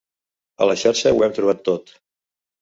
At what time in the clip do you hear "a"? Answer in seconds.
0.65-0.67